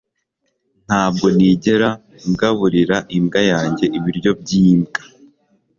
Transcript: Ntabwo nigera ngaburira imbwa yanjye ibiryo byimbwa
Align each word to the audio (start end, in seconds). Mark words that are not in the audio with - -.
Ntabwo 0.85 1.25
nigera 1.35 1.89
ngaburira 2.31 2.97
imbwa 3.17 3.41
yanjye 3.51 3.85
ibiryo 3.97 4.31
byimbwa 4.41 5.01